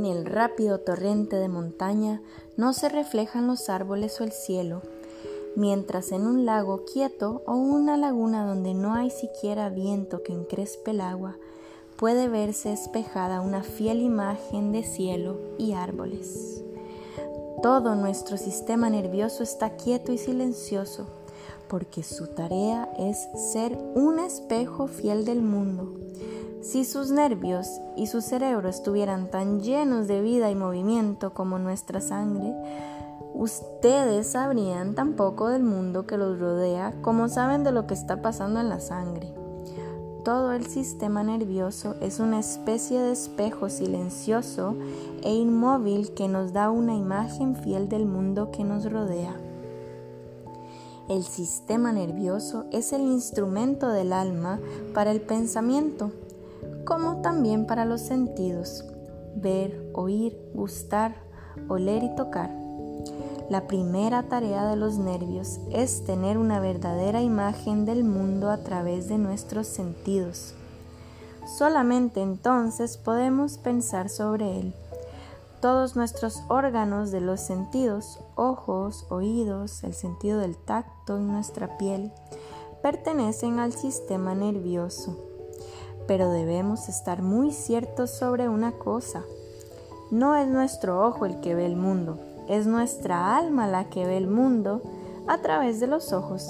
En 0.00 0.06
el 0.06 0.24
rápido 0.24 0.80
torrente 0.80 1.36
de 1.36 1.50
montaña 1.50 2.22
no 2.56 2.72
se 2.72 2.88
reflejan 2.88 3.46
los 3.46 3.68
árboles 3.68 4.18
o 4.18 4.24
el 4.24 4.32
cielo, 4.32 4.80
mientras 5.56 6.10
en 6.10 6.26
un 6.26 6.46
lago 6.46 6.86
quieto 6.90 7.42
o 7.46 7.52
una 7.52 7.98
laguna 7.98 8.46
donde 8.46 8.72
no 8.72 8.94
hay 8.94 9.10
siquiera 9.10 9.68
viento 9.68 10.22
que 10.22 10.32
encrespe 10.32 10.92
el 10.92 11.02
agua, 11.02 11.36
puede 11.98 12.28
verse 12.28 12.72
espejada 12.72 13.42
una 13.42 13.62
fiel 13.62 14.00
imagen 14.00 14.72
de 14.72 14.84
cielo 14.84 15.38
y 15.58 15.72
árboles. 15.72 16.64
Todo 17.62 17.94
nuestro 17.94 18.38
sistema 18.38 18.88
nervioso 18.88 19.42
está 19.42 19.76
quieto 19.76 20.12
y 20.12 20.16
silencioso, 20.16 21.08
porque 21.68 22.02
su 22.04 22.28
tarea 22.28 22.90
es 22.98 23.28
ser 23.52 23.76
un 23.94 24.18
espejo 24.18 24.86
fiel 24.86 25.26
del 25.26 25.42
mundo. 25.42 25.92
Si 26.62 26.84
sus 26.84 27.10
nervios 27.10 27.80
y 27.96 28.06
su 28.06 28.20
cerebro 28.20 28.68
estuvieran 28.68 29.30
tan 29.30 29.60
llenos 29.60 30.08
de 30.08 30.20
vida 30.20 30.50
y 30.50 30.54
movimiento 30.54 31.32
como 31.32 31.58
nuestra 31.58 32.02
sangre, 32.02 32.54
ustedes 33.32 34.26
sabrían 34.26 34.94
tan 34.94 35.14
poco 35.14 35.48
del 35.48 35.62
mundo 35.62 36.06
que 36.06 36.18
los 36.18 36.38
rodea 36.38 36.92
como 37.00 37.30
saben 37.30 37.64
de 37.64 37.72
lo 37.72 37.86
que 37.86 37.94
está 37.94 38.20
pasando 38.20 38.60
en 38.60 38.68
la 38.68 38.80
sangre. 38.80 39.32
Todo 40.22 40.52
el 40.52 40.66
sistema 40.66 41.22
nervioso 41.22 41.96
es 42.02 42.20
una 42.20 42.38
especie 42.38 43.00
de 43.00 43.12
espejo 43.12 43.70
silencioso 43.70 44.76
e 45.22 45.32
inmóvil 45.32 46.12
que 46.12 46.28
nos 46.28 46.52
da 46.52 46.70
una 46.70 46.94
imagen 46.94 47.56
fiel 47.56 47.88
del 47.88 48.04
mundo 48.04 48.50
que 48.50 48.64
nos 48.64 48.92
rodea. 48.92 49.34
El 51.08 51.24
sistema 51.24 51.90
nervioso 51.92 52.66
es 52.70 52.92
el 52.92 53.00
instrumento 53.00 53.88
del 53.88 54.12
alma 54.12 54.60
para 54.92 55.10
el 55.10 55.22
pensamiento, 55.22 56.12
como 56.90 57.22
también 57.22 57.66
para 57.66 57.84
los 57.84 58.00
sentidos, 58.00 58.84
ver, 59.36 59.80
oír, 59.94 60.36
gustar, 60.54 61.14
oler 61.68 62.02
y 62.02 62.12
tocar. 62.16 62.50
La 63.48 63.68
primera 63.68 64.24
tarea 64.24 64.66
de 64.66 64.74
los 64.74 64.98
nervios 64.98 65.60
es 65.70 66.04
tener 66.04 66.36
una 66.36 66.58
verdadera 66.58 67.22
imagen 67.22 67.84
del 67.84 68.02
mundo 68.02 68.50
a 68.50 68.64
través 68.64 69.08
de 69.08 69.18
nuestros 69.18 69.68
sentidos. 69.68 70.56
Solamente 71.56 72.22
entonces 72.22 72.96
podemos 72.96 73.56
pensar 73.56 74.08
sobre 74.08 74.58
él. 74.58 74.74
Todos 75.60 75.94
nuestros 75.94 76.42
órganos 76.48 77.12
de 77.12 77.20
los 77.20 77.40
sentidos, 77.40 78.18
ojos, 78.34 79.06
oídos, 79.10 79.84
el 79.84 79.94
sentido 79.94 80.40
del 80.40 80.56
tacto 80.56 81.18
en 81.18 81.28
nuestra 81.28 81.78
piel, 81.78 82.10
pertenecen 82.82 83.60
al 83.60 83.74
sistema 83.74 84.34
nervioso. 84.34 85.29
Pero 86.10 86.28
debemos 86.28 86.88
estar 86.88 87.22
muy 87.22 87.52
ciertos 87.52 88.10
sobre 88.10 88.48
una 88.48 88.72
cosa. 88.72 89.22
No 90.10 90.34
es 90.34 90.48
nuestro 90.48 91.06
ojo 91.06 91.24
el 91.24 91.38
que 91.38 91.54
ve 91.54 91.64
el 91.64 91.76
mundo, 91.76 92.18
es 92.48 92.66
nuestra 92.66 93.36
alma 93.36 93.68
la 93.68 93.84
que 93.90 94.04
ve 94.04 94.16
el 94.16 94.26
mundo 94.26 94.82
a 95.28 95.38
través 95.38 95.78
de 95.78 95.86
los 95.86 96.12
ojos. 96.12 96.48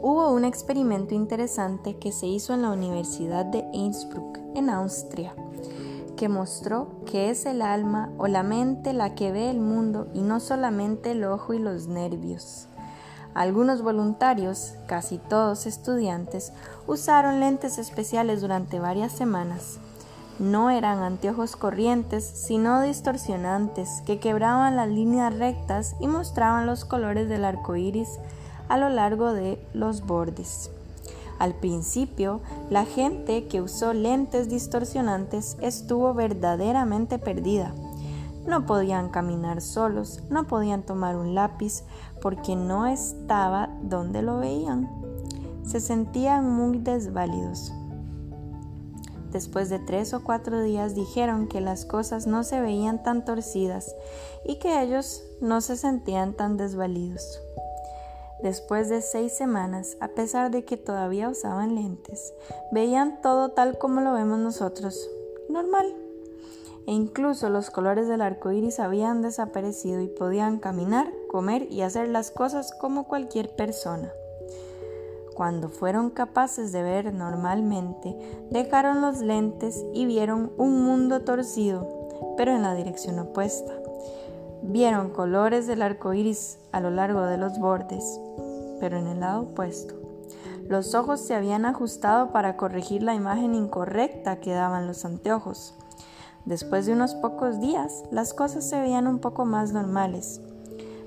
Hubo 0.00 0.32
un 0.32 0.46
experimento 0.46 1.14
interesante 1.14 1.98
que 1.98 2.10
se 2.10 2.26
hizo 2.26 2.54
en 2.54 2.62
la 2.62 2.70
Universidad 2.70 3.44
de 3.44 3.66
Innsbruck, 3.74 4.38
en 4.54 4.70
Austria, 4.70 5.34
que 6.16 6.30
mostró 6.30 7.04
que 7.04 7.28
es 7.28 7.44
el 7.44 7.60
alma 7.60 8.14
o 8.16 8.28
la 8.28 8.42
mente 8.42 8.94
la 8.94 9.14
que 9.14 9.30
ve 9.30 9.50
el 9.50 9.60
mundo 9.60 10.08
y 10.14 10.22
no 10.22 10.40
solamente 10.40 11.10
el 11.10 11.24
ojo 11.24 11.52
y 11.52 11.58
los 11.58 11.86
nervios. 11.86 12.66
Algunos 13.34 13.82
voluntarios, 13.82 14.74
casi 14.86 15.18
todos 15.18 15.66
estudiantes, 15.66 16.52
usaron 16.86 17.40
lentes 17.40 17.78
especiales 17.78 18.40
durante 18.40 18.80
varias 18.80 19.12
semanas 19.12 19.78
no 20.40 20.70
eran 20.70 21.00
anteojos 21.00 21.54
corrientes, 21.54 22.24
sino 22.24 22.80
distorsionantes 22.80 24.02
que 24.06 24.18
quebraban 24.18 24.74
las 24.74 24.88
líneas 24.88 25.38
rectas 25.38 25.94
y 26.00 26.06
mostraban 26.06 26.66
los 26.66 26.86
colores 26.86 27.28
del 27.28 27.44
arco 27.44 27.76
iris 27.76 28.08
a 28.68 28.78
lo 28.78 28.88
largo 28.88 29.34
de 29.34 29.62
los 29.74 30.06
bordes. 30.06 30.70
Al 31.38 31.54
principio, 31.54 32.40
la 32.70 32.86
gente 32.86 33.48
que 33.48 33.60
usó 33.60 33.92
lentes 33.92 34.48
distorsionantes 34.48 35.58
estuvo 35.60 36.14
verdaderamente 36.14 37.18
perdida. 37.18 37.72
No 38.46 38.66
podían 38.66 39.10
caminar 39.10 39.60
solos, 39.60 40.22
no 40.30 40.46
podían 40.46 40.82
tomar 40.82 41.16
un 41.16 41.34
lápiz 41.34 41.84
porque 42.20 42.56
no 42.56 42.86
estaba 42.86 43.68
donde 43.82 44.22
lo 44.22 44.38
veían. 44.38 44.88
Se 45.64 45.80
sentían 45.80 46.50
muy 46.50 46.78
desválidos. 46.78 47.72
Después 49.30 49.68
de 49.68 49.78
tres 49.78 50.12
o 50.12 50.24
cuatro 50.24 50.60
días 50.60 50.94
dijeron 50.94 51.46
que 51.46 51.60
las 51.60 51.84
cosas 51.84 52.26
no 52.26 52.42
se 52.42 52.60
veían 52.60 53.02
tan 53.02 53.24
torcidas 53.24 53.94
y 54.44 54.58
que 54.58 54.82
ellos 54.82 55.22
no 55.40 55.60
se 55.60 55.76
sentían 55.76 56.34
tan 56.34 56.56
desvalidos. 56.56 57.40
Después 58.42 58.88
de 58.88 59.02
seis 59.02 59.36
semanas, 59.36 59.96
a 60.00 60.08
pesar 60.08 60.50
de 60.50 60.64
que 60.64 60.76
todavía 60.76 61.28
usaban 61.28 61.74
lentes, 61.74 62.32
veían 62.72 63.20
todo 63.20 63.50
tal 63.50 63.78
como 63.78 64.00
lo 64.00 64.14
vemos 64.14 64.38
nosotros, 64.38 65.08
normal. 65.48 65.99
E 66.86 66.92
incluso 66.92 67.48
los 67.50 67.70
colores 67.70 68.08
del 68.08 68.22
arco 68.22 68.50
iris 68.50 68.80
habían 68.80 69.22
desaparecido 69.22 70.00
y 70.00 70.08
podían 70.08 70.58
caminar, 70.58 71.12
comer 71.28 71.66
y 71.70 71.82
hacer 71.82 72.08
las 72.08 72.30
cosas 72.30 72.72
como 72.80 73.04
cualquier 73.04 73.54
persona. 73.54 74.12
Cuando 75.34 75.68
fueron 75.68 76.10
capaces 76.10 76.72
de 76.72 76.82
ver 76.82 77.14
normalmente, 77.14 78.16
dejaron 78.50 79.00
los 79.00 79.20
lentes 79.20 79.84
y 79.94 80.04
vieron 80.04 80.52
un 80.58 80.84
mundo 80.84 81.22
torcido, 81.22 82.34
pero 82.36 82.54
en 82.54 82.62
la 82.62 82.74
dirección 82.74 83.18
opuesta. 83.18 83.72
Vieron 84.62 85.10
colores 85.10 85.66
del 85.66 85.80
arco 85.80 86.12
iris 86.12 86.58
a 86.72 86.80
lo 86.80 86.90
largo 86.90 87.22
de 87.22 87.38
los 87.38 87.58
bordes, 87.58 88.20
pero 88.80 88.98
en 88.98 89.06
el 89.06 89.20
lado 89.20 89.42
opuesto. 89.42 89.94
Los 90.68 90.94
ojos 90.94 91.20
se 91.20 91.34
habían 91.34 91.64
ajustado 91.64 92.30
para 92.32 92.56
corregir 92.56 93.02
la 93.02 93.14
imagen 93.14 93.54
incorrecta 93.54 94.40
que 94.40 94.52
daban 94.52 94.86
los 94.86 95.04
anteojos. 95.04 95.74
Después 96.44 96.86
de 96.86 96.92
unos 96.92 97.14
pocos 97.14 97.60
días, 97.60 98.02
las 98.10 98.34
cosas 98.34 98.68
se 98.68 98.80
veían 98.80 99.06
un 99.06 99.18
poco 99.18 99.44
más 99.44 99.72
normales. 99.72 100.40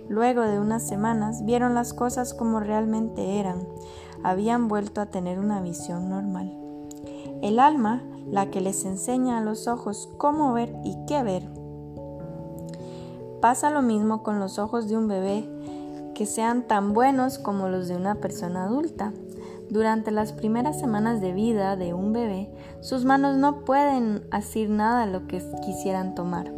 Luego 0.09 0.41
de 0.41 0.59
unas 0.59 0.87
semanas, 0.87 1.45
vieron 1.45 1.73
las 1.73 1.93
cosas 1.93 2.33
como 2.33 2.59
realmente 2.59 3.39
eran, 3.39 3.67
habían 4.23 4.67
vuelto 4.67 5.01
a 5.01 5.07
tener 5.07 5.39
una 5.39 5.61
visión 5.61 6.09
normal. 6.09 6.57
El 7.41 7.59
alma, 7.59 8.03
la 8.29 8.51
que 8.51 8.61
les 8.61 8.85
enseña 8.85 9.37
a 9.37 9.41
los 9.41 9.67
ojos 9.67 10.09
cómo 10.17 10.53
ver 10.53 10.75
y 10.83 10.95
qué 11.07 11.23
ver. 11.23 11.49
Pasa 13.41 13.69
lo 13.69 13.81
mismo 13.81 14.23
con 14.23 14.39
los 14.39 14.59
ojos 14.59 14.87
de 14.87 14.97
un 14.97 15.07
bebé, 15.07 15.49
que 16.15 16.25
sean 16.25 16.67
tan 16.67 16.93
buenos 16.93 17.39
como 17.39 17.67
los 17.67 17.87
de 17.87 17.95
una 17.95 18.15
persona 18.15 18.65
adulta. 18.65 19.13
Durante 19.69 20.11
las 20.11 20.33
primeras 20.33 20.79
semanas 20.79 21.21
de 21.21 21.33
vida 21.33 21.75
de 21.75 21.93
un 21.93 22.13
bebé, 22.13 22.49
sus 22.81 23.05
manos 23.05 23.37
no 23.37 23.65
pueden 23.65 24.23
hacer 24.31 24.69
nada 24.69 25.05
lo 25.05 25.27
que 25.27 25.41
quisieran 25.65 26.15
tomar. 26.15 26.51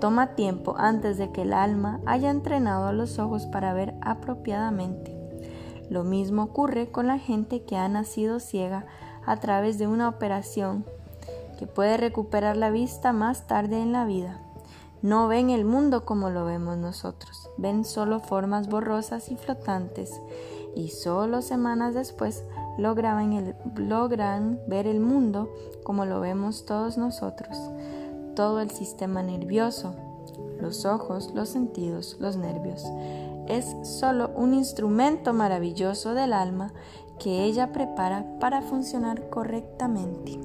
Toma 0.00 0.34
tiempo 0.34 0.74
antes 0.78 1.16
de 1.16 1.30
que 1.30 1.42
el 1.42 1.52
alma 1.52 2.00
haya 2.06 2.30
entrenado 2.30 2.92
los 2.92 3.18
ojos 3.18 3.46
para 3.46 3.72
ver 3.72 3.94
apropiadamente. 4.00 5.16
Lo 5.88 6.04
mismo 6.04 6.42
ocurre 6.42 6.90
con 6.90 7.06
la 7.06 7.18
gente 7.18 7.62
que 7.62 7.76
ha 7.76 7.88
nacido 7.88 8.40
ciega 8.40 8.86
a 9.24 9.36
través 9.36 9.78
de 9.78 9.86
una 9.86 10.08
operación, 10.08 10.84
que 11.58 11.66
puede 11.66 11.96
recuperar 11.96 12.56
la 12.56 12.70
vista 12.70 13.12
más 13.12 13.46
tarde 13.46 13.80
en 13.80 13.92
la 13.92 14.04
vida. 14.04 14.40
No 15.02 15.26
ven 15.26 15.50
el 15.50 15.64
mundo 15.64 16.04
como 16.04 16.30
lo 16.30 16.44
vemos 16.44 16.78
nosotros, 16.78 17.50
ven 17.56 17.84
solo 17.84 18.20
formas 18.20 18.68
borrosas 18.68 19.32
y 19.32 19.36
flotantes, 19.36 20.20
y 20.76 20.90
solo 20.90 21.42
semanas 21.42 21.92
después 21.94 22.44
logran, 22.78 23.56
logran 23.74 24.60
ver 24.68 24.86
el 24.86 25.00
mundo 25.00 25.52
como 25.82 26.04
lo 26.04 26.20
vemos 26.20 26.66
todos 26.66 26.98
nosotros. 26.98 27.58
Todo 28.36 28.60
el 28.60 28.70
sistema 28.70 29.24
nervioso, 29.24 29.96
los 30.60 30.84
ojos, 30.84 31.32
los 31.34 31.48
sentidos, 31.48 32.16
los 32.20 32.36
nervios, 32.36 32.84
es 33.48 33.74
solo 33.82 34.30
un 34.36 34.54
instrumento 34.54 35.32
maravilloso 35.32 36.14
del 36.14 36.32
alma 36.32 36.72
que 37.18 37.42
ella 37.42 37.72
prepara 37.72 38.24
para 38.38 38.62
funcionar 38.62 39.28
correctamente. 39.30 40.40